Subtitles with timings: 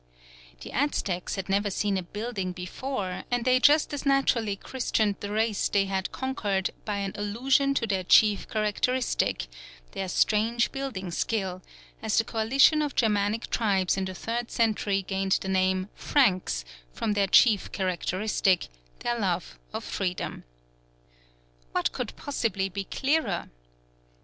[0.61, 5.29] The Aztecs had never seen a building before, and they just as naturally christened the
[5.29, 9.45] race they had conquered by an allusion to their chief characteristic,
[9.91, 11.61] their strange building skill,
[12.01, 17.13] as the coalition of Germanic tribes in the third century gained the name "Franks" from
[17.13, 18.69] their chief characteristic,
[19.01, 20.45] their love of freedom.
[21.73, 23.51] What could possibly be clearer?